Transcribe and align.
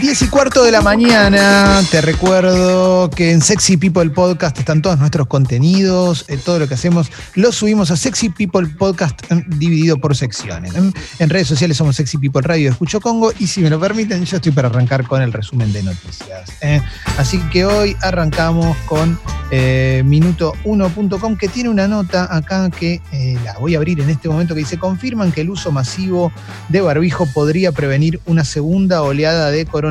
10 0.00 0.22
y 0.22 0.28
cuarto 0.28 0.62
de 0.62 0.70
la 0.70 0.82
mañana, 0.82 1.82
te 1.90 2.00
recuerdo 2.00 3.08
que 3.10 3.30
en 3.32 3.40
Sexy 3.40 3.76
People 3.76 4.10
Podcast 4.10 4.58
están 4.58 4.82
todos 4.82 4.98
nuestros 4.98 5.26
contenidos, 5.26 6.26
eh, 6.28 6.36
todo 6.36 6.58
lo 6.58 6.68
que 6.68 6.74
hacemos 6.74 7.10
lo 7.34 7.50
subimos 7.50 7.90
a 7.90 7.96
Sexy 7.96 8.28
People 8.28 8.66
Podcast 8.68 9.20
eh, 9.32 9.42
dividido 9.46 9.96
por 9.98 10.14
secciones. 10.14 10.74
En, 10.74 10.92
en 11.18 11.30
redes 11.30 11.48
sociales 11.48 11.76
somos 11.78 11.96
Sexy 11.96 12.18
People 12.18 12.42
Radio 12.42 12.70
Escucho 12.70 13.00
Congo 13.00 13.32
y 13.38 13.46
si 13.46 13.62
me 13.62 13.70
lo 13.70 13.80
permiten, 13.80 14.24
yo 14.24 14.36
estoy 14.36 14.52
para 14.52 14.68
arrancar 14.68 15.06
con 15.06 15.22
el 15.22 15.32
resumen 15.32 15.72
de 15.72 15.82
noticias. 15.82 16.50
eh. 16.60 16.80
Así 17.16 17.38
que 17.50 17.64
hoy 17.64 17.96
arrancamos 18.02 18.76
con 18.86 19.18
eh, 19.50 20.02
minuto1.com 20.04 21.36
que 21.36 21.48
tiene 21.48 21.70
una 21.70 21.88
nota 21.88 22.34
acá 22.34 22.68
que 22.70 23.00
la 23.44 23.54
voy 23.58 23.74
a 23.74 23.78
abrir 23.78 24.00
en 24.00 24.10
este 24.10 24.28
momento 24.28 24.54
que 24.54 24.60
dice, 24.60 24.78
confirman 24.78 25.32
que 25.32 25.40
el 25.40 25.50
uso 25.50 25.72
masivo 25.72 26.32
de 26.68 26.80
barbijo 26.80 27.26
podría 27.26 27.72
prevenir 27.72 28.20
una 28.26 28.44
segunda 28.44 29.02
oleada 29.02 29.50
de 29.50 29.64
coronavirus, 29.64 29.85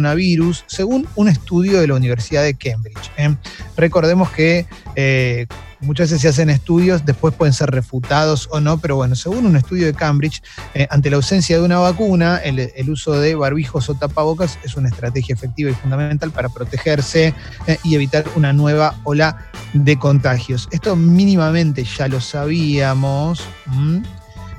según 0.67 1.07
un 1.15 1.27
estudio 1.27 1.79
de 1.79 1.87
la 1.87 1.95
Universidad 1.95 2.43
de 2.43 2.55
Cambridge. 2.55 3.11
¿eh? 3.17 3.35
Recordemos 3.77 4.29
que 4.31 4.65
eh, 4.95 5.47
muchas 5.81 6.09
veces 6.09 6.21
se 6.21 6.27
hacen 6.29 6.49
estudios, 6.49 7.05
después 7.05 7.33
pueden 7.33 7.53
ser 7.53 7.71
refutados 7.71 8.47
o 8.51 8.59
no, 8.59 8.77
pero 8.77 8.95
bueno, 8.95 9.15
según 9.15 9.45
un 9.45 9.55
estudio 9.55 9.85
de 9.85 9.93
Cambridge, 9.93 10.41
eh, 10.73 10.87
ante 10.89 11.09
la 11.09 11.17
ausencia 11.17 11.57
de 11.57 11.63
una 11.63 11.79
vacuna, 11.79 12.37
el, 12.37 12.89
uso 12.89 13.13
de 13.13 13.35
barbijos 13.35 13.89
o 13.89 13.95
tapabocas 13.95 14.57
es 14.63 14.75
una 14.75 14.89
estrategia 14.89 15.33
efectiva 15.33 15.71
y 15.71 15.73
fundamental 15.73 16.31
para 16.31 16.49
protegerse 16.49 17.33
y 17.83 17.95
evitar 17.95 18.25
una 18.35 18.53
nueva 18.53 18.95
ola 19.03 19.49
de 19.73 19.97
contagios. 19.97 20.67
Esto 20.71 20.95
mínimamente 20.95 21.83
ya 21.83 22.07
lo 22.07 22.21
sabíamos. 22.21 23.43
¿m? 23.71 24.03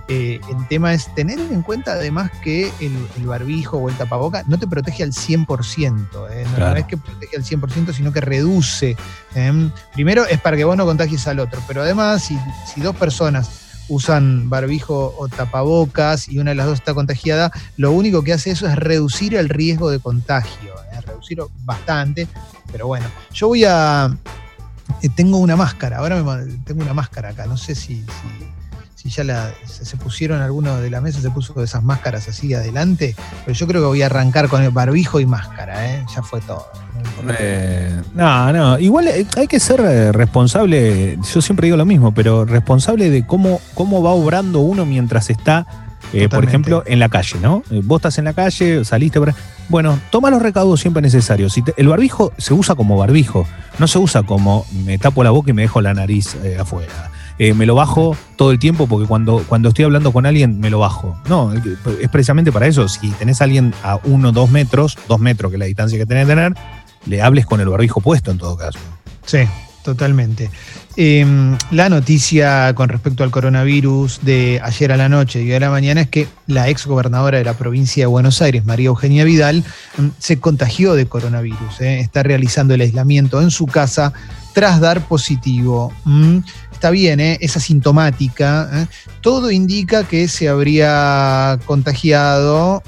Eh, 0.09 0.41
el 0.49 0.69
tema 0.69 0.95
es 0.95 1.13
tener 1.17 1.41
en 1.41 1.63
cuenta 1.63 1.95
además 1.95 2.31
que 2.45 2.73
el, 2.81 2.97
el 3.17 3.27
barbijo 3.27 3.77
o 3.79 3.89
el 3.89 3.97
tapaboca 3.97 4.45
no 4.47 4.57
te 4.57 4.69
protege 4.69 5.03
al 5.03 5.11
100%, 5.13 6.29
eh, 6.31 6.45
no, 6.49 6.55
Claro. 6.57 6.71
no 6.75 6.77
es 6.77 6.85
que 6.87 6.97
protege 6.97 7.37
al 7.37 7.43
100%, 7.45 7.93
sino 7.93 8.13
que 8.13 8.21
reduce. 8.21 8.97
eh. 9.35 9.71
Primero 9.95 10.25
es 10.27 10.41
para 10.41 10.57
que 10.57 10.65
vos 10.65 10.77
no 10.77 10.85
contagies 10.85 11.27
al 11.27 11.41
otro, 11.41 11.61
pero 11.67 11.83
además 11.83 12.23
si, 12.23 12.39
si 12.73 12.81
dos 12.81 12.95
personas 12.95 13.51
usan 13.89 14.49
barbijo 14.51 15.15
o 15.19 15.29
tapabocas 15.29 16.29
y 16.29 16.39
una 16.39 16.51
de 16.53 16.57
las 16.57 16.67
dos 16.67 16.75
está 16.79 16.95
contagiada, 16.95 17.51
lo 17.77 17.91
único 17.93 18.23
que 18.23 18.33
hace 18.33 18.51
eso 18.53 18.67
es 18.69 18.77
reducir 18.77 19.35
el 19.35 19.49
riesgo 19.49 19.91
de 19.91 19.99
contagio, 19.99 20.73
eh, 20.93 21.01
reducir 21.01 21.39
bastante, 21.65 22.29
pero 22.71 22.87
bueno, 22.87 23.07
yo 23.33 23.49
voy 23.49 23.65
a... 23.65 24.17
tengo 25.17 25.39
una 25.39 25.57
máscara, 25.57 25.99
ahora 25.99 26.23
me 26.23 26.47
tengo 26.65 26.83
una 26.83 26.95
máscara 26.95 27.31
acá, 27.31 27.47
no 27.47 27.57
sé 27.57 27.75
si, 27.75 27.97
si, 27.97 28.05
si 29.09 29.17
ya 29.17 29.25
la, 29.25 29.51
se, 29.67 29.85
se 29.85 29.97
pusieron 29.97 30.43
alguno 30.43 30.77
de 30.81 30.91
la 30.91 31.01
mesa, 31.01 31.21
se 31.21 31.31
puso 31.31 31.53
de 31.55 31.65
esas 31.65 31.83
máscaras 31.85 32.29
así 32.29 32.53
adelante, 32.55 33.15
pero 33.45 33.57
yo 33.57 33.67
creo 33.67 33.81
que 33.83 33.87
voy 33.87 34.03
a 34.03 34.07
arrancar 34.07 34.49
con 34.49 34.63
el 34.63 34.71
barbijo 34.71 35.21
y 35.21 35.27
máscara, 35.27 35.95
¿eh? 35.95 36.05
ya 36.15 36.23
fue 36.23 36.41
todo. 36.41 36.67
Eh, 37.39 38.01
no, 38.15 38.53
no, 38.53 38.79
igual 38.79 39.09
eh, 39.09 39.27
hay 39.37 39.47
que 39.47 39.61
ser 39.61 39.81
eh, 39.81 40.13
responsable, 40.13 41.19
yo 41.33 41.43
siempre 41.43 41.67
digo 41.67 41.77
lo 41.77 41.85
mismo, 41.85 42.13
pero 42.13 42.45
responsable 42.45 43.11
de 43.11 43.27
cómo, 43.27 43.61
cómo 43.75 44.03
va 44.03 44.11
obrando 44.11 44.61
uno 44.61 44.85
mientras 44.87 45.31
está, 45.31 45.67
eh, 46.13 46.29
por 46.29 46.45
ejemplo, 46.45 46.83
en 46.87 46.99
la 46.99 47.09
calle, 47.09 47.37
¿no? 47.41 47.63
Vos 47.85 47.99
estás 47.99 48.19
en 48.19 48.25
la 48.25 48.33
calle, 48.33 48.85
saliste 48.85 49.19
por... 49.19 49.35
Bueno, 49.69 49.99
toma 50.11 50.31
los 50.31 50.41
recaudos 50.41 50.81
siempre 50.81 51.03
necesarios. 51.03 51.53
Si 51.53 51.63
te- 51.63 51.75
el 51.77 51.89
barbijo 51.89 52.33
se 52.39 52.55
usa 52.55 52.75
como 52.77 52.97
barbijo, 52.97 53.47
no 53.79 53.89
se 53.89 53.99
usa 53.99 54.23
como 54.23 54.65
me 54.85 54.99
tapo 54.99 55.25
la 55.25 55.31
boca 55.31 55.51
y 55.51 55.53
me 55.53 55.63
dejo 55.63 55.81
la 55.81 55.93
nariz 55.95 56.37
eh, 56.45 56.57
afuera. 56.61 57.11
Eh, 57.39 57.53
me 57.53 57.67
lo 57.67 57.75
bajo 57.75 58.17
todo 58.37 58.51
el 58.51 58.59
tiempo 58.59 58.87
porque 58.87 59.07
cuando, 59.07 59.45
cuando 59.47 59.69
estoy 59.69 59.85
hablando 59.85 60.13
con 60.13 60.25
alguien 60.25 60.59
me 60.59 60.71
lo 60.71 60.79
bajo. 60.79 61.17
No, 61.29 61.53
es 61.53 62.09
precisamente 62.11 62.51
para 62.51 62.67
eso. 62.67 62.89
Si 62.89 63.11
tenés 63.11 63.41
a 63.41 63.45
alguien 63.45 63.75
a 63.83 63.99
uno, 64.05 64.33
dos 64.33 64.51
metros, 64.51 64.97
dos 65.07 65.21
metros 65.21 65.51
que 65.51 65.57
es 65.57 65.61
la 65.61 65.67
distancia 65.67 65.99
que 65.99 66.07
tenés 66.07 66.25
que 66.27 66.31
tener, 66.35 66.55
le 67.07 67.23
hables 67.23 67.47
con 67.47 67.61
el 67.61 67.69
barbijo 67.69 68.01
puesto 68.01 68.31
en 68.31 68.39
todo 68.39 68.57
caso. 68.57 68.79
Sí, 69.27 69.41
totalmente. 69.83 70.51
Eh, 70.97 71.27
la 71.73 71.91
noticia 71.91 72.75
con 72.75 72.89
respecto 72.89 73.23
al 73.23 73.31
coronavirus 73.31 74.21
de 74.23 74.61
ayer 74.65 74.93
a 74.93 74.97
la 74.97 75.11
noche 75.11 75.43
y 75.43 75.53
a 75.53 75.61
la 75.61 75.69
mañana 75.69 76.01
es 76.01 76.09
que 76.09 76.27
la 76.47 76.71
ex 76.71 76.87
gobernadora 76.87 77.37
de 77.37 77.45
la 77.45 77.53
provincia 77.53 78.05
de 78.05 78.07
Buenos 78.07 78.41
Aires, 78.41 78.65
María 78.65 78.87
Eugenia 78.87 79.25
Vidal, 79.25 79.63
mm, 79.99 80.07
se 80.19 80.41
contagió 80.41 80.95
de 80.95 81.07
coronavirus. 81.07 81.81
eh. 81.83 82.01
Está 82.01 82.23
realizando 82.23 82.73
el 82.73 82.81
aislamiento 82.81 83.43
en 83.43 83.51
su 83.51 83.67
casa 83.67 84.15
tras 84.55 84.81
dar 84.81 85.03
positivo. 85.07 85.93
Mm, 86.07 86.39
Está 86.77 86.91
bien, 86.91 87.21
eh, 87.21 87.39
es 87.41 87.57
asintomática. 87.57 88.69
eh. 88.71 88.87
Todo 89.23 89.51
indica 89.51 90.05
que 90.07 90.29
se 90.29 90.47
habría 90.51 91.59
contagiado. 91.65 92.83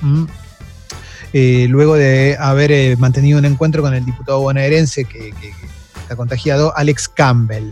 eh, 1.33 1.67
luego 1.69 1.95
de 1.95 2.37
haber 2.39 2.71
eh, 2.73 2.97
mantenido 2.99 3.39
un 3.39 3.45
encuentro 3.47 3.83
con 3.83 3.95
el 3.95 4.05
diputado 4.05 4.41
bonaerense 4.41 5.05
que- 5.05 5.33
que 5.41 5.53
está 6.09 6.17
contagiado, 6.17 6.73
Alex 6.75 7.07
Campbell. 7.07 7.71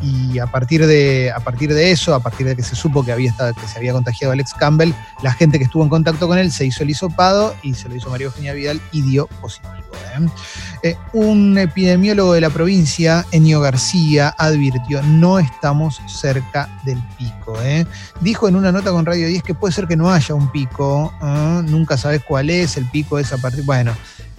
Y 0.00 0.38
a 0.38 0.46
partir, 0.46 0.86
de, 0.86 1.32
a 1.34 1.40
partir 1.40 1.74
de 1.74 1.90
eso, 1.90 2.14
a 2.14 2.20
partir 2.20 2.46
de 2.46 2.54
que 2.54 2.62
se 2.62 2.76
supo 2.76 3.04
que, 3.04 3.10
había 3.10 3.30
estado, 3.30 3.52
que 3.52 3.66
se 3.66 3.78
había 3.78 3.92
contagiado 3.92 4.32
Alex 4.32 4.54
Campbell, 4.54 4.92
la 5.22 5.32
gente 5.32 5.58
que 5.58 5.64
estuvo 5.64 5.82
en 5.82 5.88
contacto 5.88 6.28
con 6.28 6.38
él 6.38 6.52
se 6.52 6.64
hizo 6.64 6.84
el 6.84 6.90
hisopado 6.90 7.56
y 7.62 7.74
se 7.74 7.88
lo 7.88 7.96
hizo 7.96 8.10
María 8.10 8.26
Eugenia 8.26 8.52
Vidal 8.52 8.80
y 8.92 9.02
dio 9.02 9.26
positivo. 9.40 9.72
¿eh? 10.16 10.28
Eh, 10.84 10.96
un 11.12 11.58
epidemiólogo 11.58 12.32
de 12.32 12.40
la 12.40 12.50
provincia, 12.50 13.26
Enio 13.32 13.60
García, 13.60 14.34
advirtió, 14.38 15.02
no 15.02 15.40
estamos 15.40 16.00
cerca 16.06 16.68
del 16.84 17.02
pico. 17.18 17.60
¿eh? 17.60 17.84
Dijo 18.20 18.48
en 18.48 18.54
una 18.54 18.70
nota 18.70 18.92
con 18.92 19.04
Radio 19.04 19.26
10 19.26 19.42
que 19.42 19.54
puede 19.54 19.74
ser 19.74 19.88
que 19.88 19.96
no 19.96 20.12
haya 20.12 20.34
un 20.36 20.52
pico, 20.52 21.12
nunca 21.64 21.96
sabes 21.96 22.22
cuál 22.24 22.50
es, 22.50 22.76
el 22.76 22.86
pico 22.86 23.18
es 23.18 23.32
a 23.32 23.38
partir, 23.38 23.64
bueno, 23.64 23.92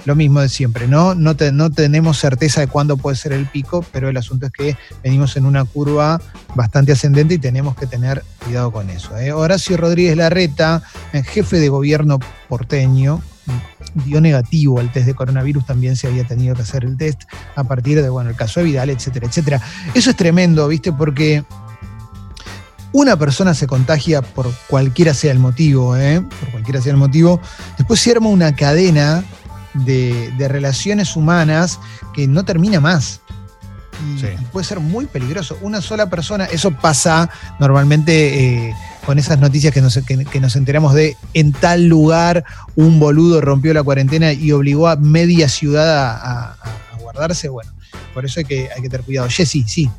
lo 0.05 0.15
mismo 0.15 0.41
de 0.41 0.49
siempre, 0.49 0.87
¿no? 0.87 1.15
No, 1.15 1.35
no 1.51 1.69
tenemos 1.71 2.19
certeza 2.19 2.61
de 2.61 2.67
cuándo 2.67 2.97
puede 2.97 3.15
ser 3.15 3.33
el 3.33 3.45
pico, 3.45 3.85
pero 3.91 4.09
el 4.09 4.17
asunto 4.17 4.47
es 4.47 4.51
que 4.51 4.77
venimos 5.03 5.37
en 5.37 5.45
una 5.45 5.63
curva 5.65 6.21
bastante 6.55 6.91
ascendente 6.91 7.35
y 7.35 7.37
tenemos 7.37 7.75
que 7.75 7.87
tener 7.87 8.23
cuidado 8.43 8.71
con 8.71 8.89
eso. 8.89 9.17
¿eh? 9.17 9.31
Horacio 9.31 9.77
Rodríguez 9.77 10.17
Larreta, 10.17 10.83
jefe 11.11 11.59
de 11.59 11.69
gobierno 11.69 12.19
porteño, 12.49 13.21
dio 14.05 14.21
negativo 14.21 14.79
al 14.79 14.91
test 14.91 15.05
de 15.05 15.13
coronavirus, 15.13 15.65
también 15.65 15.95
se 15.95 16.07
había 16.07 16.25
tenido 16.25 16.55
que 16.55 16.63
hacer 16.63 16.83
el 16.83 16.97
test 16.97 17.23
a 17.55 17.63
partir 17.63 18.01
de, 18.01 18.09
bueno, 18.09 18.29
el 18.29 18.35
caso 18.35 18.59
de 18.59 18.67
Vidal, 18.67 18.89
etcétera, 18.89 19.27
etcétera. 19.27 19.61
Eso 19.93 20.09
es 20.09 20.15
tremendo, 20.15 20.67
¿viste? 20.67 20.91
Porque 20.91 21.43
una 22.91 23.17
persona 23.17 23.53
se 23.53 23.67
contagia 23.67 24.21
por 24.21 24.51
cualquiera 24.67 25.13
sea 25.13 25.31
el 25.31 25.39
motivo, 25.39 25.97
¿eh? 25.97 26.21
por 26.21 26.49
cualquiera 26.51 26.81
sea 26.81 26.91
el 26.91 26.97
motivo, 26.97 27.41
después 27.77 27.99
se 27.99 28.11
arma 28.11 28.29
una 28.29 28.55
cadena 28.55 29.23
de, 29.73 30.31
de 30.37 30.47
relaciones 30.47 31.15
humanas 31.15 31.79
que 32.13 32.27
no 32.27 32.43
termina 32.45 32.79
más. 32.79 33.21
Y, 34.15 34.19
Sí. 34.19 34.27
y 34.39 34.45
puede 34.45 34.65
ser 34.65 34.79
muy 34.79 35.05
peligroso. 35.05 35.57
Una 35.61 35.79
sola 35.81 36.09
persona, 36.09 36.45
eso 36.45 36.71
pasa 36.71 37.29
normalmente 37.59 38.67
eh, 38.69 38.75
con 39.05 39.17
esas 39.19 39.39
noticias 39.39 39.73
que 39.73 39.81
nos, 39.81 39.97
que- 40.05 40.25
que 40.25 40.39
nos 40.39 40.55
enteramos 40.55 40.93
de 40.93 41.15
en 41.33 41.51
tal 41.53 41.85
lugar 41.87 42.43
un 42.75 42.99
boludo 42.99 43.39
rompió 43.39 43.73
la 43.73 43.83
cuarentena 43.83 44.33
y 44.33 44.51
obligó 44.51 44.87
a 44.87 44.95
media 44.95 45.47
ciudad 45.47 45.89
a, 46.07 46.11
a- 46.15 46.53
a 46.93 46.97
guardarse. 46.99 47.49
Bueno, 47.49 47.71
por 48.13 48.25
eso 48.25 48.39
hay 48.39 48.45
que, 48.45 48.69
hay 48.75 48.81
que 48.81 48.89
tener 48.89 49.05
cuidado. 49.05 49.27
Jessy, 49.29 49.63
sí. 49.67 49.89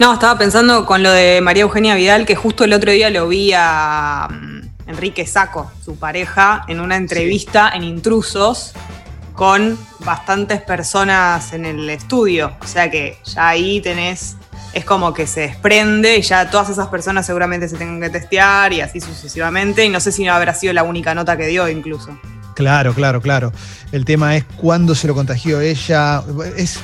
No, 0.00 0.14
estaba 0.14 0.36
pensando 0.38 0.84
con 0.86 1.02
lo 1.02 1.10
de 1.12 1.40
María 1.40 1.62
Eugenia 1.62 1.94
Vidal, 1.94 2.26
que 2.26 2.34
justo 2.34 2.64
el 2.64 2.72
otro 2.72 2.90
día 2.90 3.10
lo 3.10 3.28
vi 3.28 3.52
a 3.54 4.28
mm, 4.30 4.88
Enrique 4.90 5.26
Saco, 5.26 5.70
su 5.84 5.96
pareja, 5.96 6.64
en 6.66 6.80
una 6.80 6.96
entrevista 6.96 7.70
en 7.74 7.84
Intrusos 7.84 8.72
con 9.38 9.78
bastantes 10.00 10.60
personas 10.60 11.52
en 11.52 11.64
el 11.64 11.88
estudio. 11.90 12.56
O 12.60 12.66
sea 12.66 12.90
que 12.90 13.18
ya 13.24 13.50
ahí 13.50 13.80
tenés, 13.80 14.34
es 14.72 14.84
como 14.84 15.14
que 15.14 15.28
se 15.28 15.42
desprende 15.42 16.16
y 16.16 16.22
ya 16.22 16.50
todas 16.50 16.70
esas 16.70 16.88
personas 16.88 17.24
seguramente 17.24 17.68
se 17.68 17.76
tengan 17.76 18.00
que 18.00 18.10
testear 18.10 18.72
y 18.72 18.80
así 18.80 19.00
sucesivamente. 19.00 19.84
Y 19.84 19.90
no 19.90 20.00
sé 20.00 20.10
si 20.10 20.24
no 20.24 20.32
habrá 20.32 20.54
sido 20.54 20.72
la 20.72 20.82
única 20.82 21.14
nota 21.14 21.36
que 21.36 21.46
dio 21.46 21.68
incluso. 21.68 22.18
Claro, 22.56 22.92
claro, 22.94 23.22
claro. 23.22 23.52
El 23.92 24.04
tema 24.04 24.34
es 24.34 24.42
cuándo 24.56 24.96
se 24.96 25.06
lo 25.06 25.14
contagió 25.14 25.60
ella. 25.60 26.20
Es, 26.56 26.80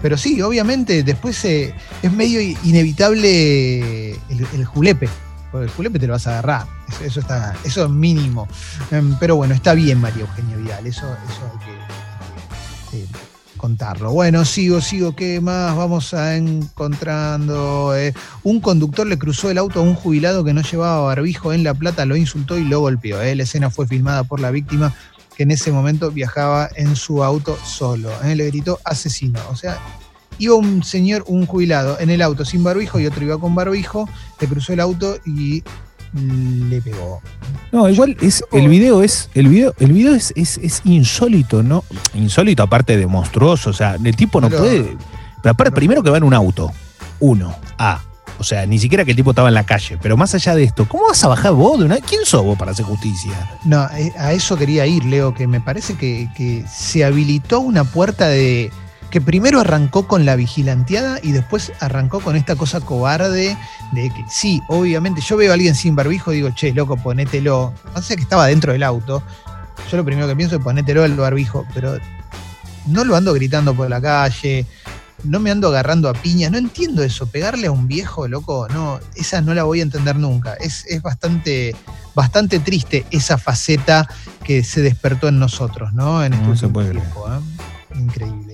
pero 0.00 0.16
sí, 0.16 0.40
obviamente, 0.40 1.02
después 1.02 1.44
eh, 1.46 1.74
es 2.00 2.12
medio 2.12 2.40
inevitable 2.40 4.10
el, 4.12 4.46
el 4.54 4.64
julepe. 4.64 5.08
El 5.54 5.70
julepe 5.70 5.98
te 5.98 6.06
lo 6.06 6.12
vas 6.12 6.26
a 6.26 6.32
agarrar. 6.38 6.66
Eso, 6.88 7.04
eso 7.04 7.20
está, 7.20 7.54
eso 7.64 7.84
es 7.84 7.90
mínimo. 7.90 8.46
Em, 8.90 9.16
pero 9.18 9.36
bueno, 9.36 9.54
está 9.54 9.74
bien 9.74 10.00
María 10.00 10.22
Eugenia 10.22 10.56
Vidal. 10.56 10.86
Eso, 10.86 11.06
eso 11.06 11.40
hay 11.52 11.66
que, 12.90 12.98
eh, 12.98 13.06
contarlo. 13.56 14.12
Bueno, 14.12 14.44
sigo, 14.44 14.80
sigo. 14.80 15.16
¿Qué 15.16 15.40
más 15.40 15.74
vamos 15.76 16.14
a 16.14 16.36
encontrando? 16.36 17.96
Eh, 17.96 18.14
un 18.42 18.60
conductor 18.60 19.06
le 19.06 19.18
cruzó 19.18 19.50
el 19.50 19.58
auto 19.58 19.80
a 19.80 19.82
un 19.82 19.94
jubilado 19.94 20.44
que 20.44 20.52
no 20.52 20.62
llevaba 20.62 21.00
barbijo 21.06 21.52
en 21.52 21.64
La 21.64 21.74
Plata, 21.74 22.04
lo 22.06 22.16
insultó 22.16 22.56
y 22.58 22.64
lo 22.64 22.80
golpeó. 22.80 23.20
eh. 23.22 23.34
La 23.34 23.42
escena 23.42 23.70
fue 23.70 23.86
filmada 23.86 24.24
por 24.24 24.40
la 24.40 24.50
víctima 24.50 24.94
que 25.36 25.44
en 25.44 25.50
ese 25.52 25.70
momento 25.72 26.10
viajaba 26.10 26.68
en 26.76 26.94
su 26.96 27.22
auto 27.24 27.58
solo. 27.64 28.10
eh. 28.24 28.36
Le 28.36 28.46
gritó 28.46 28.80
asesino. 28.84 29.40
O 29.50 29.56
sea, 29.56 29.78
iba 30.38 30.54
un 30.54 30.82
señor, 30.82 31.24
un 31.26 31.46
jubilado, 31.46 31.98
en 32.00 32.10
el 32.10 32.22
auto 32.22 32.44
sin 32.44 32.62
barbijo 32.62 33.00
y 33.00 33.06
otro 33.06 33.24
iba 33.24 33.38
con 33.38 33.54
barbijo, 33.54 34.08
le 34.40 34.46
cruzó 34.46 34.72
el 34.72 34.80
auto 34.80 35.18
y 35.26 35.62
le 36.14 36.80
pegó. 36.80 37.20
No, 37.72 37.88
igual 37.88 38.16
es, 38.20 38.42
el 38.52 38.68
video 38.68 39.02
es, 39.02 39.28
el 39.34 39.48
video, 39.48 39.74
el 39.78 39.92
video 39.92 40.14
es, 40.14 40.32
es, 40.36 40.80
insólito, 40.84 41.62
¿no? 41.62 41.84
Insólito, 42.14 42.62
aparte 42.62 42.96
de 42.96 43.06
monstruoso. 43.06 43.70
O 43.70 43.72
sea, 43.72 43.96
el 44.02 44.16
tipo 44.16 44.40
no 44.40 44.48
puede. 44.48 44.96
Pero 45.42 45.52
aparte, 45.52 45.72
primero 45.72 46.02
que 46.02 46.10
va 46.10 46.16
en 46.16 46.24
un 46.24 46.34
auto. 46.34 46.72
Uno. 47.20 47.54
A. 47.78 48.00
O 48.38 48.44
sea, 48.44 48.64
ni 48.66 48.78
siquiera 48.78 49.04
que 49.04 49.10
el 49.10 49.16
tipo 49.16 49.30
estaba 49.30 49.48
en 49.48 49.54
la 49.54 49.66
calle. 49.66 49.98
Pero 50.00 50.16
más 50.16 50.34
allá 50.34 50.54
de 50.54 50.62
esto, 50.62 50.88
¿cómo 50.88 51.08
vas 51.08 51.22
a 51.24 51.28
bajar 51.28 51.52
vos 51.52 51.78
de 51.78 51.86
una? 51.86 51.96
¿Quién 51.96 52.24
sos 52.24 52.44
vos 52.44 52.56
para 52.56 52.70
hacer 52.70 52.84
justicia? 52.84 53.32
No, 53.64 53.84
eh, 53.96 54.12
a 54.16 54.32
eso 54.32 54.56
quería 54.56 54.86
ir, 54.86 55.04
Leo, 55.04 55.34
que 55.34 55.46
me 55.46 55.60
parece 55.60 55.96
que, 55.96 56.30
que 56.36 56.64
se 56.72 57.04
habilitó 57.04 57.60
una 57.60 57.84
puerta 57.84 58.28
de 58.28 58.70
que 59.10 59.20
primero 59.20 59.60
arrancó 59.60 60.06
con 60.06 60.24
la 60.26 60.36
vigilanteada 60.36 61.18
y 61.22 61.32
después 61.32 61.72
arrancó 61.80 62.20
con 62.20 62.36
esta 62.36 62.56
cosa 62.56 62.80
cobarde 62.80 63.56
de 63.92 64.10
que 64.10 64.24
sí, 64.28 64.60
obviamente 64.68 65.20
yo 65.20 65.36
veo 65.36 65.50
a 65.50 65.54
alguien 65.54 65.74
sin 65.74 65.96
barbijo 65.96 66.32
y 66.32 66.36
digo, 66.36 66.50
che, 66.50 66.72
loco, 66.72 66.96
ponételo. 66.96 67.72
No 67.94 68.02
sé 68.02 68.16
que 68.16 68.22
estaba 68.22 68.46
dentro 68.46 68.72
del 68.72 68.82
auto. 68.82 69.22
Yo 69.90 69.96
lo 69.96 70.04
primero 70.04 70.26
que 70.28 70.36
pienso 70.36 70.56
es 70.56 70.62
ponételo 70.62 71.04
el 71.04 71.14
barbijo, 71.14 71.66
pero 71.72 71.96
no 72.86 73.04
lo 73.04 73.16
ando 73.16 73.32
gritando 73.32 73.74
por 73.74 73.88
la 73.88 74.00
calle, 74.00 74.66
no 75.24 75.40
me 75.40 75.50
ando 75.50 75.68
agarrando 75.68 76.08
a 76.08 76.12
piña, 76.12 76.50
no 76.50 76.58
entiendo 76.58 77.02
eso. 77.02 77.26
Pegarle 77.26 77.68
a 77.68 77.72
un 77.72 77.88
viejo, 77.88 78.28
loco, 78.28 78.68
no, 78.68 79.00
esa 79.14 79.40
no 79.40 79.54
la 79.54 79.64
voy 79.64 79.80
a 79.80 79.82
entender 79.82 80.16
nunca. 80.16 80.54
Es, 80.54 80.84
bastante, 81.02 81.74
bastante 82.14 82.58
triste 82.58 83.06
esa 83.10 83.38
faceta 83.38 84.06
que 84.44 84.62
se 84.62 84.80
despertó 84.82 85.28
en 85.28 85.38
nosotros, 85.38 85.92
¿no? 85.92 86.22
En 86.24 86.34
este 86.34 86.66
no 86.66 86.72
tiempo, 86.72 87.28
¿eh? 87.28 87.98
Increíble. 87.98 88.47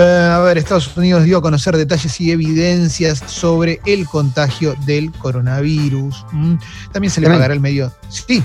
Eh, 0.00 0.30
a 0.32 0.38
ver, 0.38 0.58
Estados 0.58 0.96
Unidos 0.96 1.24
dio 1.24 1.38
a 1.38 1.42
conocer 1.42 1.76
detalles 1.76 2.20
y 2.20 2.30
evidencias 2.30 3.20
sobre 3.26 3.80
el 3.84 4.06
contagio 4.06 4.76
del 4.86 5.10
coronavirus. 5.10 6.24
Mm, 6.30 6.54
también 6.92 7.10
se 7.10 7.20
le 7.20 7.26
pagará 7.26 7.52
el 7.52 7.58
medio. 7.58 7.92
Sí. 8.08 8.42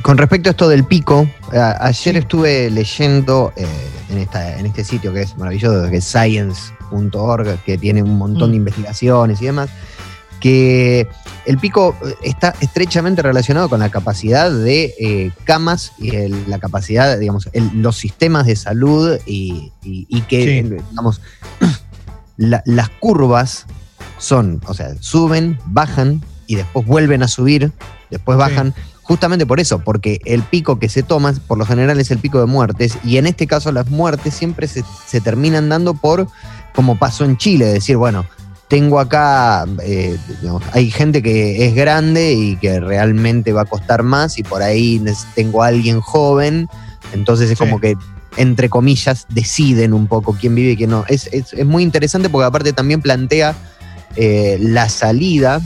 Con 0.00 0.16
respecto 0.16 0.48
a 0.48 0.52
esto 0.52 0.68
del 0.70 0.84
pico, 0.84 1.28
ayer 1.52 2.16
estuve 2.16 2.70
leyendo 2.70 3.52
eh, 3.56 3.66
en, 4.08 4.18
esta, 4.18 4.58
en 4.58 4.64
este 4.64 4.84
sitio 4.84 5.12
que 5.12 5.22
es 5.22 5.36
maravilloso, 5.36 5.90
que 5.90 5.98
es 5.98 6.04
science.org, 6.04 7.62
que 7.64 7.76
tiene 7.76 8.02
un 8.02 8.16
montón 8.16 8.52
de 8.52 8.56
mm. 8.56 8.60
investigaciones 8.60 9.42
y 9.42 9.46
demás 9.46 9.68
que 10.40 11.08
el 11.46 11.58
pico 11.58 11.96
eh, 12.04 12.14
está 12.22 12.54
estrechamente 12.60 13.22
relacionado 13.22 13.68
con 13.68 13.80
la 13.80 13.88
capacidad 13.88 14.50
de 14.50 14.94
eh, 14.98 15.30
camas 15.44 15.92
y 15.98 16.10
la 16.48 16.58
capacidad, 16.58 17.18
digamos, 17.18 17.48
los 17.74 17.96
sistemas 17.96 18.46
de 18.46 18.56
salud 18.56 19.18
y, 19.26 19.72
que, 20.28 20.80
digamos, 20.90 21.20
las 22.36 22.88
curvas 23.00 23.66
son, 24.18 24.60
o 24.66 24.74
sea, 24.74 24.94
suben, 25.00 25.58
bajan 25.66 26.22
y 26.46 26.56
después 26.56 26.86
vuelven 26.86 27.22
a 27.22 27.28
subir, 27.28 27.72
después 28.10 28.36
bajan. 28.38 28.74
Justamente 29.02 29.46
por 29.46 29.60
eso, 29.60 29.78
porque 29.78 30.20
el 30.24 30.42
pico 30.42 30.80
que 30.80 30.88
se 30.88 31.04
toma, 31.04 31.32
por 31.46 31.58
lo 31.58 31.64
general, 31.64 32.00
es 32.00 32.10
el 32.10 32.18
pico 32.18 32.40
de 32.40 32.46
muertes, 32.46 32.98
y 33.04 33.18
en 33.18 33.26
este 33.26 33.46
caso 33.46 33.70
las 33.70 33.88
muertes 33.88 34.34
siempre 34.34 34.66
se, 34.66 34.82
se 35.06 35.20
terminan 35.20 35.68
dando 35.68 35.94
por, 35.94 36.26
como 36.74 36.98
pasó 36.98 37.24
en 37.24 37.36
Chile, 37.36 37.66
decir, 37.66 37.96
bueno, 37.96 38.26
tengo 38.68 38.98
acá, 38.98 39.64
eh, 39.82 40.18
hay 40.72 40.90
gente 40.90 41.22
que 41.22 41.66
es 41.66 41.74
grande 41.74 42.32
y 42.32 42.56
que 42.56 42.80
realmente 42.80 43.52
va 43.52 43.62
a 43.62 43.66
costar 43.66 44.02
más 44.02 44.38
y 44.38 44.42
por 44.42 44.62
ahí 44.62 45.02
tengo 45.34 45.62
a 45.62 45.68
alguien 45.68 46.00
joven, 46.00 46.68
entonces 47.12 47.50
es 47.50 47.58
como 47.58 47.80
que, 47.80 47.96
entre 48.36 48.68
comillas, 48.68 49.26
deciden 49.28 49.92
un 49.92 50.08
poco 50.08 50.36
quién 50.38 50.54
vive 50.54 50.72
y 50.72 50.76
quién 50.76 50.90
no. 50.90 51.04
Es, 51.08 51.30
muy 51.64 51.84
interesante 51.84 52.28
porque 52.28 52.46
aparte 52.46 52.72
también 52.72 53.00
plantea 53.00 53.54
eh, 54.16 54.58
la 54.60 54.88
salida, 54.88 55.60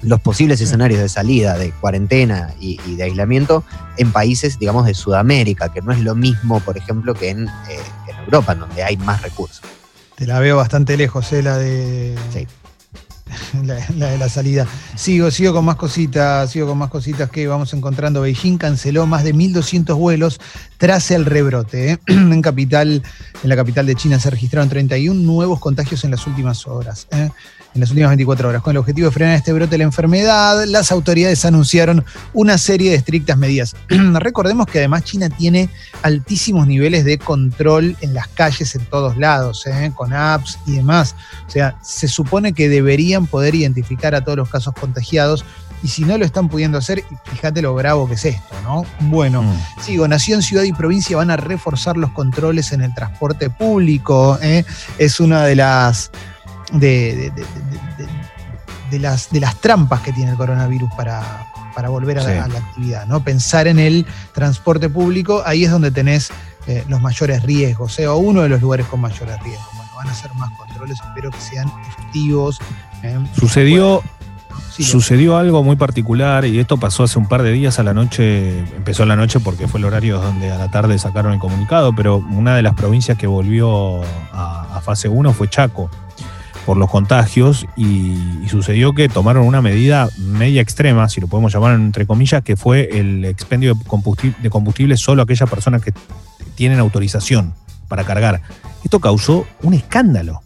los 0.00 0.20
posibles 0.20 0.60
escenarios 0.60 1.00
de 1.00 1.10
salida, 1.10 1.58
de 1.58 1.70
cuarentena 1.72 2.54
y, 2.58 2.78
de 2.96 3.02
aislamiento 3.02 3.62
en 3.98 4.10
países, 4.10 4.58
digamos, 4.58 4.86
de 4.86 4.94
Sudamérica, 4.94 5.70
que 5.70 5.82
no 5.82 5.92
es 5.92 6.00
lo 6.00 6.14
mismo, 6.14 6.60
por 6.60 6.78
ejemplo, 6.78 7.12
que 7.14 7.28
en, 7.28 7.46
eh, 7.46 7.78
en 8.08 8.24
Europa, 8.24 8.54
donde 8.54 8.82
hay 8.82 8.96
más 8.96 9.20
recursos. 9.20 9.60
Te 10.22 10.28
la 10.28 10.38
veo 10.38 10.56
bastante 10.56 10.96
lejos, 10.96 11.32
¿eh? 11.32 11.42
La 11.42 11.58
de. 11.58 12.14
La, 13.64 14.10
de 14.10 14.18
la 14.18 14.28
salida. 14.28 14.68
Sigo, 14.94 15.32
sigo 15.32 15.52
con 15.52 15.64
más 15.64 15.74
cositas, 15.74 16.48
sigo 16.48 16.68
con 16.68 16.78
más 16.78 16.90
cositas 16.90 17.28
que 17.28 17.48
vamos 17.48 17.74
encontrando. 17.74 18.20
Beijing 18.20 18.56
canceló 18.56 19.04
más 19.08 19.24
de 19.24 19.34
1.200 19.34 19.96
vuelos 19.96 20.40
tras 20.78 21.10
el 21.10 21.24
rebrote. 21.24 21.90
¿eh? 21.90 21.98
En, 22.06 22.40
capital, 22.40 23.02
en 23.42 23.48
la 23.48 23.56
capital 23.56 23.86
de 23.86 23.94
China 23.94 24.18
se 24.18 24.30
registraron 24.30 24.68
31 24.68 25.20
nuevos 25.20 25.58
contagios 25.58 26.04
en 26.04 26.10
las 26.12 26.26
últimas 26.26 26.66
horas. 26.66 27.06
¿eh? 27.10 27.30
en 27.74 27.80
las 27.80 27.90
últimas 27.90 28.10
24 28.10 28.48
horas. 28.48 28.62
Con 28.62 28.72
el 28.72 28.78
objetivo 28.78 29.08
de 29.08 29.12
frenar 29.12 29.36
este 29.36 29.52
brote 29.52 29.72
de 29.72 29.78
la 29.78 29.84
enfermedad, 29.84 30.64
las 30.66 30.92
autoridades 30.92 31.44
anunciaron 31.44 32.04
una 32.32 32.58
serie 32.58 32.90
de 32.90 32.96
estrictas 32.96 33.38
medidas. 33.38 33.74
Recordemos 33.88 34.66
que 34.66 34.78
además 34.78 35.04
China 35.04 35.30
tiene 35.30 35.68
altísimos 36.02 36.66
niveles 36.66 37.04
de 37.04 37.18
control 37.18 37.96
en 38.00 38.14
las 38.14 38.28
calles 38.28 38.74
en 38.74 38.84
todos 38.86 39.16
lados, 39.16 39.66
¿eh? 39.66 39.92
con 39.94 40.12
apps 40.12 40.58
y 40.66 40.76
demás. 40.76 41.14
O 41.46 41.50
sea, 41.50 41.78
se 41.82 42.08
supone 42.08 42.52
que 42.52 42.68
deberían 42.68 43.26
poder 43.26 43.54
identificar 43.54 44.14
a 44.14 44.22
todos 44.22 44.38
los 44.38 44.48
casos 44.48 44.74
contagiados 44.78 45.44
y 45.82 45.88
si 45.88 46.04
no 46.04 46.16
lo 46.16 46.24
están 46.24 46.48
pudiendo 46.48 46.78
hacer, 46.78 47.04
fíjate 47.24 47.60
lo 47.60 47.74
bravo 47.74 48.06
que 48.08 48.14
es 48.14 48.24
esto, 48.24 48.54
¿no? 48.62 48.84
Bueno, 49.00 49.42
mm. 49.42 49.56
sigo, 49.80 50.06
Nación, 50.06 50.42
Ciudad 50.42 50.62
y 50.62 50.72
Provincia 50.72 51.16
van 51.16 51.30
a 51.30 51.36
reforzar 51.36 51.96
los 51.96 52.10
controles 52.12 52.72
en 52.72 52.82
el 52.82 52.94
transporte 52.94 53.50
público. 53.50 54.38
¿eh? 54.40 54.64
Es 54.98 55.20
una 55.20 55.44
de 55.44 55.56
las 55.56 56.10
de, 56.72 57.32
de, 58.90 58.98
las, 58.98 59.30
de 59.30 59.40
las 59.40 59.56
trampas 59.60 60.00
que 60.00 60.12
tiene 60.12 60.30
el 60.30 60.36
coronavirus 60.36 60.90
para, 60.96 61.46
para 61.74 61.88
volver 61.88 62.18
a, 62.18 62.22
la, 62.22 62.58
actividad, 62.58 63.06
¿no? 63.06 63.22
Pensar 63.22 63.66
en 63.66 63.78
el 63.78 64.06
transporte 64.32 64.88
público, 64.88 65.42
ahí 65.44 65.64
es 65.64 65.70
donde 65.70 65.90
tenés 65.90 66.30
eh, 66.66 66.84
los 66.88 67.00
mayores 67.00 67.42
riesgos, 67.42 67.98
¿eh? 67.98 68.06
o 68.06 68.16
uno 68.18 68.42
de 68.42 68.48
los 68.48 68.60
lugares 68.60 68.86
con 68.86 69.00
mayores 69.00 69.42
riesgos. 69.42 69.66
Bueno, 69.74 69.90
van 69.96 70.08
a 70.08 70.14
ser 70.14 70.32
más 70.34 70.50
controles, 70.56 70.98
espero 71.04 71.30
que 71.30 71.40
sean 71.40 71.70
efectivos. 71.88 72.60
¿eh? 73.02 73.18
Sucedió. 73.36 74.02
Sucedió 74.78 75.36
algo 75.36 75.62
muy 75.62 75.76
particular 75.76 76.44
y 76.44 76.58
esto 76.58 76.78
pasó 76.78 77.04
hace 77.04 77.18
un 77.18 77.28
par 77.28 77.42
de 77.42 77.52
días 77.52 77.78
a 77.78 77.82
la 77.82 77.94
noche, 77.94 78.58
empezó 78.58 79.02
a 79.02 79.06
la 79.06 79.16
noche 79.16 79.38
porque 79.40 79.68
fue 79.68 79.80
el 79.80 79.84
horario 79.84 80.20
donde 80.20 80.50
a 80.50 80.58
la 80.58 80.70
tarde 80.70 80.98
sacaron 80.98 81.32
el 81.32 81.38
comunicado, 81.38 81.94
pero 81.94 82.16
una 82.16 82.56
de 82.56 82.62
las 82.62 82.74
provincias 82.74 83.18
que 83.18 83.26
volvió 83.26 84.02
a, 84.32 84.76
a 84.76 84.80
fase 84.80 85.08
1 85.08 85.32
fue 85.32 85.48
Chaco 85.48 85.90
por 86.64 86.76
los 86.76 86.90
contagios 86.90 87.66
y, 87.76 88.16
sucedió 88.48 88.92
que 88.92 89.08
tomaron 89.08 89.46
una 89.46 89.62
medida 89.62 90.08
media 90.18 90.60
extrema, 90.60 91.08
si 91.08 91.20
lo 91.22 91.26
podemos 91.26 91.52
llamar 91.52 91.74
entre 91.74 92.06
comillas, 92.06 92.42
que 92.42 92.56
fue 92.56 92.98
el 92.98 93.24
expendio 93.24 93.74
de 93.74 93.84
combustible, 93.84 94.36
de 94.42 94.50
combustible 94.50 94.96
solo 94.98 95.22
a 95.22 95.24
aquellas 95.24 95.48
personas 95.48 95.80
que 95.82 95.94
tienen 96.54 96.78
autorización 96.78 97.54
para 97.88 98.04
cargar. 98.04 98.42
Esto 98.84 99.00
causó 99.00 99.46
un 99.62 99.72
escándalo. 99.72 100.42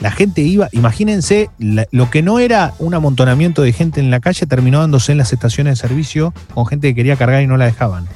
La 0.00 0.10
gente 0.10 0.42
iba, 0.42 0.68
imagínense, 0.72 1.50
lo 1.58 2.10
que 2.10 2.22
no 2.22 2.38
era 2.38 2.74
un 2.78 2.94
amontonamiento 2.94 3.62
de 3.62 3.72
gente 3.72 4.00
en 4.00 4.10
la 4.10 4.20
calle 4.20 4.46
terminó 4.46 4.80
dándose 4.80 5.12
en 5.12 5.18
las 5.18 5.32
estaciones 5.32 5.72
de 5.72 5.88
servicio 5.88 6.34
con 6.52 6.66
gente 6.66 6.88
que 6.88 6.94
quería 6.94 7.16
cargar 7.16 7.42
y 7.42 7.46
no 7.46 7.56
la 7.56 7.64
dejaban. 7.64 8.06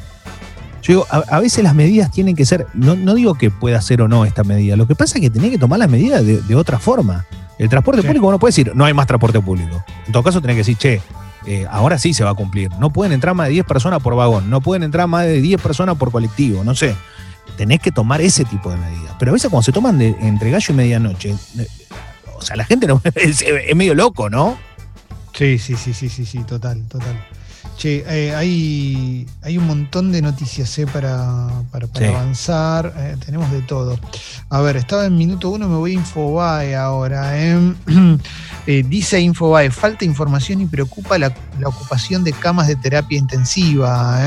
Yo 0.83 0.93
digo, 0.95 1.07
a, 1.11 1.39
veces 1.41 1.63
las 1.63 1.75
medidas 1.75 2.11
tienen 2.11 2.35
que 2.35 2.45
ser, 2.45 2.67
no, 2.75 2.95
digo 3.15 3.35
que 3.35 3.51
pueda 3.51 3.81
ser 3.83 4.03
o 4.03 4.09
no 4.09 4.25
esta 4.25 4.45
medida, 4.45 4.77
lo 4.77 4.87
que 4.87 4.95
pasa 4.95 5.19
es 5.19 5.23
que 5.23 5.31
tenés 5.31 5.51
que 5.51 5.59
tomar 5.59 5.79
las 5.79 5.91
medidas 5.91 6.25
de, 6.25 6.55
otra 6.55 6.79
forma. 6.79 7.27
El 7.59 7.69
transporte 7.69 8.03
público 8.03 8.31
no 8.31 8.39
puede 8.39 8.51
decir, 8.51 8.73
no 8.75 8.87
hay 8.87 8.95
más 8.95 9.07
transporte 9.07 9.41
público. 9.41 9.85
En 10.07 10.13
todo 10.13 10.23
caso, 10.23 10.41
tenés 10.41 10.55
que 10.55 10.61
decir, 10.61 10.77
che, 10.77 11.03
eh, 11.47 11.67
ahora 11.71 11.99
sí 11.99 12.15
se 12.15 12.25
va 12.25 12.31
a 12.31 12.35
cumplir. 12.35 12.71
No 12.79 12.91
pueden 12.91 13.13
entrar 13.13 13.35
más 13.35 13.49
de 13.49 13.53
10 13.53 13.67
personas 13.67 14.03
por 14.03 14.15
vagón, 14.17 14.49
no 14.49 14.63
pueden 14.63 14.83
entrar 14.83 15.07
más 15.09 15.25
de 15.25 15.41
10 15.41 15.61
personas 15.61 15.97
por 15.97 16.11
colectivo, 16.11 16.65
no 16.65 16.75
sé. 16.75 16.95
Tenés 17.61 17.81
que 17.81 17.93
tomar 17.93 18.23
ese 18.23 18.47
tipo 18.47 18.71
de 18.71 18.79
medidas. 18.79 19.14
Pero 19.19 19.33
a 19.33 19.35
veces 19.35 19.50
cuando 19.50 19.64
se 19.64 19.71
toman 19.71 19.99
de, 19.99 20.17
entre 20.21 20.50
gallo 20.50 20.73
y 20.73 20.73
medianoche, 20.73 21.37
eh, 21.59 21.67
o 22.35 22.40
sea, 22.40 22.57
la 22.57 22.64
gente 22.64 22.87
es, 23.17 23.43
es 23.43 23.76
medio 23.76 23.95
loco, 23.95 24.31
¿no? 24.31 24.57
Sí, 25.35 25.59
sí, 25.59 25.76
sí, 25.76 25.93
sí, 25.93 26.09
sí, 26.09 26.25
sí, 26.25 26.38
total, 26.45 26.83
total. 26.88 27.23
Che, 27.76 28.02
eh, 28.09 28.35
hay, 28.35 29.26
hay 29.43 29.59
un 29.59 29.67
montón 29.67 30.11
de 30.11 30.23
noticias 30.23 30.79
eh, 30.79 30.87
para, 30.87 31.49
para, 31.71 31.87
avanzar. 32.09 32.95
Eh, 32.97 33.17
tenemos 33.23 33.52
de 33.52 33.61
todo. 33.61 33.99
A 34.49 34.62
ver, 34.62 34.79
estaba 34.79 35.05
en 35.05 35.19
minuto 35.19 35.50
uno, 35.50 35.69
me 35.69 35.76
voy 35.76 35.90
a 35.90 35.95
Infobae 35.97 36.75
ahora. 36.76 37.35
dice 38.67 39.21
Infobae, 39.21 39.71
falta 39.71 40.05
información 40.05 40.61
y 40.61 40.67
preocupa 40.67 41.19
la, 41.19 41.35
ocupación 41.64 42.25
de 42.25 42.33
camas 42.33 42.69
de 42.69 42.76
terapia 42.76 43.19
intensiva. 43.19 44.19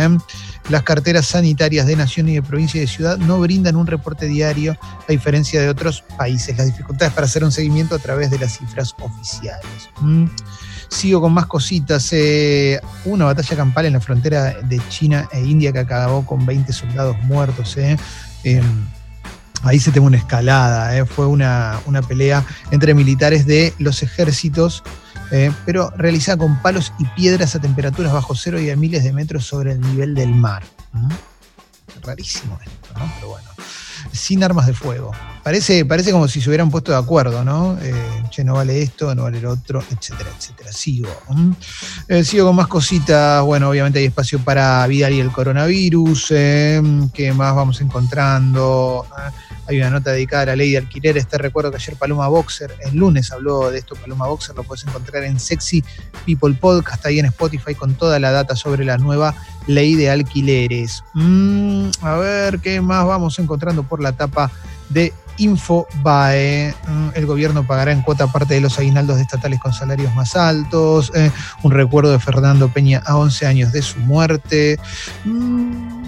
Las 0.70 0.84
carteras 0.84 1.26
sanitarias 1.26 1.86
de 1.88 1.96
nación 1.96 2.30
y 2.30 2.36
de 2.36 2.42
provincia 2.42 2.78
y 2.78 2.82
de 2.82 2.88
ciudad 2.88 3.18
no 3.18 3.40
brindan 3.40 3.76
un 3.76 3.86
reporte 3.86 4.28
diario, 4.28 4.78
a 4.82 5.12
diferencia 5.12 5.62
de 5.62 5.68
otros 5.70 6.04
países. 6.18 6.58
Las 6.58 6.68
dificultades 6.68 7.14
para 7.14 7.26
hacer 7.26 7.44
un 7.44 7.52
seguimiento 7.52 7.96
a 7.96 8.00
través 8.00 8.32
de 8.32 8.40
las 8.40 8.58
cifras 8.58 8.96
oficiales. 9.00 9.90
¿Mm? 10.00 10.26
Sigo 10.88 11.20
con 11.20 11.34
más 11.34 11.48
cositas. 11.48 12.10
Eh, 12.14 12.80
una 13.06 13.26
batalla 13.26 13.58
campal 13.58 13.88
en 13.88 13.94
la 13.94 14.00
frontera 14.00 14.54
de 14.62 14.82
China 14.90 15.28
e 15.32 15.42
India 15.42 15.74
que 15.74 15.80
acabó 15.80 16.26
con 16.26 16.46
20 16.46 16.72
soldados 16.72 17.18
muertos. 17.24 17.76
Eh. 17.78 17.98
Ahí 19.64 19.80
se 19.80 19.92
tuvo 19.92 20.08
una 20.08 20.18
escalada. 20.18 20.98
Eh. 20.98 21.06
Fue 21.06 21.26
una, 21.26 21.80
pelea 22.08 22.46
entre 22.72 22.94
militares 22.94 23.46
de 23.46 23.74
los 23.80 24.04
ejércitos 24.04 24.84
eh, 25.32 25.52
pero 25.66 25.90
realizada 25.98 26.38
con 26.38 26.62
palos 26.62 26.94
y 27.00 27.06
piedras 27.06 27.56
a 27.56 27.60
temperaturas 27.60 28.14
bajo 28.14 28.36
cero 28.36 28.60
y 28.60 28.70
a 28.70 28.76
miles 28.76 29.04
de 29.04 29.14
metros 29.14 29.46
sobre 29.46 29.72
el 29.72 29.82
nivel 29.82 30.14
del 30.14 30.30
mar. 30.30 30.64
Rarísimo 32.04 32.60
esto, 32.64 33.00
¿no? 33.00 33.12
Pero 33.16 33.30
bueno 33.30 33.54
sin 34.12 34.44
armas 34.44 34.68
de 34.68 34.74
fuego. 34.74 35.12
Parece, 35.44 35.84
parece 35.84 36.14
como 36.14 36.30
si 36.30 36.40
se 36.40 36.50
hubieran 36.50 36.72
puesto 36.72 36.94
de 36.94 36.98
acuerdo, 36.98 37.44
¿no? 37.44 37.78
Eh, 37.82 37.94
che, 38.30 38.46
no 38.46 38.54
vale 38.54 38.82
esto, 38.82 39.14
no 39.14 39.24
vale 39.24 39.40
el 39.40 39.46
otro, 39.46 39.84
etcétera, 39.92 40.30
etcétera. 40.38 40.72
Sigo. 40.72 41.10
Eh, 42.08 42.24
sigo 42.24 42.48
con 42.48 42.56
más 42.56 42.68
cositas. 42.68 43.44
Bueno, 43.44 43.70
obviamente 43.70 44.00
hay 44.00 44.06
espacio 44.06 44.40
para 44.40 44.88
Vidal 44.88 45.12
y 45.12 45.20
el 45.20 45.34
coronavirus. 45.34 46.28
Eh, 46.32 46.82
¿Qué 47.14 47.34
más 47.34 47.54
vamos 47.54 47.82
encontrando? 47.82 49.06
Hay 49.68 49.78
una 49.80 49.90
nota 49.90 50.12
dedicada 50.12 50.44
a 50.44 50.46
la 50.48 50.56
ley 50.56 50.72
de 50.72 50.78
alquileres. 50.78 51.28
Te 51.28 51.38
recuerdo 51.38 51.72
que 51.72 51.78
ayer 51.78 51.98
Paloma 51.98 52.30
Boxer, 52.30 52.74
el 52.86 52.96
lunes 52.96 53.30
habló 53.34 53.70
de 53.70 53.80
esto, 53.80 53.96
Paloma 53.96 54.28
Boxer, 54.28 54.56
lo 54.56 54.64
puedes 54.64 54.86
encontrar 54.86 55.26
en 55.26 55.42
Sexy 55.42 55.84
People 56.26 56.54
Podcast, 56.54 57.06
ahí 57.06 57.20
en 57.20 57.26
Spotify, 57.26 57.76
con 57.76 57.96
toda 57.96 58.18
la 58.18 58.32
data 58.32 58.56
sobre 58.56 58.86
la 58.86 58.98
nueva 58.98 59.36
ley 59.68 59.96
de 59.96 60.10
alquileres. 60.10 61.04
Mm, 61.16 61.90
a 62.02 62.16
ver, 62.16 62.60
¿qué 62.60 62.80
más 62.80 63.06
vamos 63.06 63.40
encontrando 63.40 63.84
por 63.84 64.02
la 64.02 64.14
tapa 64.14 64.50
de 64.90 65.14
Infobae. 65.38 66.74
Mm, 66.88 67.10
el 67.16 67.26
gobierno 67.26 67.66
pagará 67.66 67.92
en 67.92 68.02
cuota 68.02 68.28
parte 68.28 68.54
de 68.56 68.62
los 68.62 68.78
aguinaldos 68.80 69.20
estatales 69.20 69.60
con 69.60 69.74
salarios 69.74 70.14
más 70.16 70.36
altos. 70.36 71.12
Eh, 71.16 71.32
un 71.64 71.72
recuerdo 71.72 72.12
de 72.12 72.20
Fernando 72.20 72.70
Peña 72.70 73.02
a 73.06 73.18
11 73.18 73.46
años 73.46 73.72
de 73.72 73.82
su 73.82 74.00
muerte. 74.00 74.80
Mm, 75.26 76.04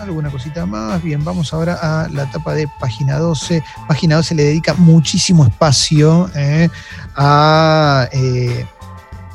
alguna 0.00 0.30
cosita 0.30 0.66
más. 0.66 1.02
Bien, 1.02 1.24
vamos 1.24 1.52
ahora 1.52 1.78
a 1.80 2.08
la 2.08 2.24
etapa 2.24 2.54
de 2.54 2.68
página 2.80 3.18
12. 3.18 3.62
Página 3.86 4.16
12 4.16 4.34
le 4.34 4.44
dedica 4.44 4.74
muchísimo 4.74 5.44
espacio 5.44 6.30
eh, 6.34 6.68
a 7.16 8.08
eh, 8.12 8.66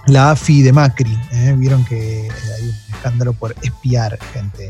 la 0.08 0.32
AFI 0.32 0.62
de 0.62 0.74
Macri. 0.74 1.18
Eh. 1.32 1.56
Vieron 1.58 1.84
que 1.86 2.30
hay 2.58 2.64
un 2.64 2.96
escándalo 2.96 3.34
por 3.34 3.56
espiar 3.62 4.18
gente. 4.34 4.70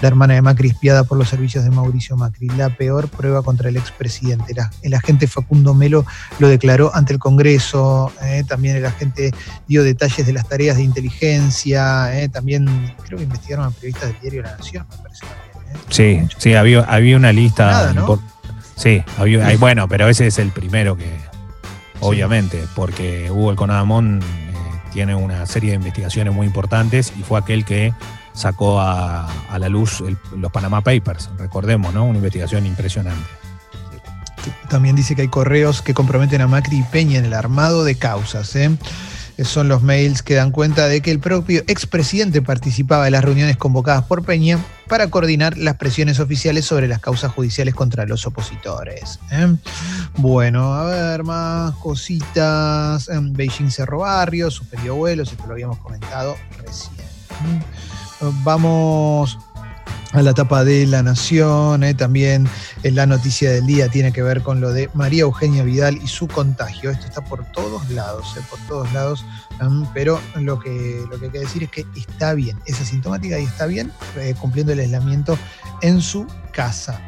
La 0.00 0.08
hermana 0.08 0.34
de 0.34 0.42
Macri 0.42 0.68
espiada 0.68 1.04
por 1.04 1.18
los 1.18 1.28
servicios 1.28 1.64
de 1.64 1.70
Mauricio 1.70 2.16
Macri. 2.16 2.48
La 2.48 2.70
peor 2.70 3.08
prueba 3.08 3.42
contra 3.42 3.68
el 3.68 3.76
expresidente. 3.76 4.54
El 4.82 4.94
agente 4.94 5.26
Facundo 5.26 5.74
Melo 5.74 6.04
lo 6.38 6.48
declaró 6.48 6.94
ante 6.94 7.12
el 7.12 7.18
Congreso. 7.18 8.12
También 8.48 8.76
el 8.76 8.86
agente 8.86 9.32
dio 9.66 9.82
detalles 9.82 10.26
de 10.26 10.32
las 10.32 10.48
tareas 10.48 10.76
de 10.76 10.82
inteligencia. 10.82 12.10
También 12.32 12.94
creo 13.04 13.18
que 13.18 13.24
investigaron 13.24 13.66
a 13.66 13.70
periodistas 13.70 14.10
del 14.10 14.20
diario 14.20 14.42
La 14.42 14.56
Nación, 14.56 14.86
me 14.90 14.96
parece. 14.96 15.26
Sí, 15.88 16.20
sí, 16.38 16.54
había, 16.54 16.80
había 16.80 17.16
una 17.16 17.32
lista. 17.32 17.94
sí, 18.76 19.02
había, 19.18 19.56
bueno, 19.56 19.88
pero 19.88 20.08
ese 20.08 20.26
es 20.26 20.38
el 20.38 20.50
primero 20.50 20.96
que, 20.96 21.04
obviamente, 22.00 22.66
porque 22.74 23.30
Hugo 23.30 23.50
El 23.50 23.56
Conadamón 23.56 24.20
eh, 24.22 24.54
tiene 24.92 25.14
una 25.14 25.46
serie 25.46 25.70
de 25.70 25.76
investigaciones 25.76 26.34
muy 26.34 26.46
importantes 26.46 27.12
y 27.18 27.22
fue 27.22 27.38
aquel 27.38 27.64
que 27.64 27.92
sacó 28.32 28.80
a, 28.80 29.28
la 29.58 29.68
luz 29.68 30.02
los 30.36 30.52
Panama 30.52 30.80
Papers, 30.80 31.30
recordemos, 31.36 31.92
¿no? 31.92 32.04
Una 32.04 32.18
investigación 32.18 32.66
impresionante. 32.66 33.28
También 34.68 34.96
dice 34.96 35.14
que 35.14 35.22
hay 35.22 35.28
correos 35.28 35.82
que 35.82 35.94
comprometen 35.94 36.40
a 36.40 36.46
Macri 36.46 36.78
y 36.78 36.82
Peña 36.82 37.18
en 37.18 37.26
el 37.26 37.34
armado 37.34 37.84
de 37.84 37.96
causas. 37.96 38.54
¿eh? 38.56 38.70
Son 39.44 39.68
los 39.68 39.82
mails 39.82 40.22
que 40.22 40.34
dan 40.34 40.50
cuenta 40.50 40.86
de 40.88 41.00
que 41.00 41.10
el 41.10 41.20
propio 41.20 41.62
expresidente 41.66 42.42
participaba 42.42 43.04
de 43.04 43.10
las 43.10 43.24
reuniones 43.24 43.56
convocadas 43.56 44.04
por 44.04 44.24
Peña 44.24 44.58
para 44.88 45.08
coordinar 45.08 45.56
las 45.56 45.76
presiones 45.76 46.18
oficiales 46.20 46.64
sobre 46.64 46.88
las 46.88 47.00
causas 47.00 47.32
judiciales 47.32 47.74
contra 47.74 48.06
los 48.06 48.26
opositores. 48.26 49.20
¿eh? 49.30 49.54
Bueno, 50.16 50.74
a 50.74 50.84
ver, 50.84 51.24
más 51.24 51.74
cositas. 51.76 53.08
En 53.08 53.32
Beijing 53.32 53.70
Cerro 53.70 54.00
Barrio, 54.00 54.50
suspendió 54.50 54.96
vuelos, 54.96 55.30
esto 55.30 55.46
lo 55.46 55.52
habíamos 55.52 55.78
comentado 55.78 56.36
recién. 56.58 57.06
Vamos 58.42 59.38
a 60.12 60.22
la 60.22 60.34
tapa 60.34 60.64
de 60.64 60.86
La 60.86 61.02
Nación. 61.02 61.84
Eh, 61.84 61.94
también 61.94 62.48
la 62.82 63.06
noticia 63.06 63.50
del 63.50 63.66
día 63.66 63.88
tiene 63.88 64.12
que 64.12 64.22
ver 64.22 64.42
con 64.42 64.60
lo 64.60 64.72
de 64.72 64.88
María 64.94 65.22
Eugenia 65.22 65.62
Vidal 65.62 65.96
y 66.02 66.08
su 66.08 66.26
contagio. 66.28 66.90
Esto 66.90 67.06
está 67.06 67.22
por 67.22 67.44
todos 67.52 67.88
lados, 67.90 68.36
eh, 68.36 68.40
por 68.48 68.58
todos 68.60 68.92
lados. 68.92 69.24
pero 69.92 70.20
lo 70.36 70.58
que, 70.58 71.04
lo 71.10 71.18
que 71.18 71.26
hay 71.26 71.32
que 71.32 71.38
decir 71.40 71.62
es 71.64 71.70
que 71.70 71.86
está 71.96 72.32
bien, 72.34 72.58
es 72.66 72.80
asintomática 72.80 73.38
y 73.38 73.44
está 73.44 73.66
bien, 73.66 73.92
eh, 74.16 74.34
cumpliendo 74.40 74.72
el 74.72 74.80
aislamiento 74.80 75.38
en 75.82 76.00
su 76.00 76.26
casa. 76.52 77.00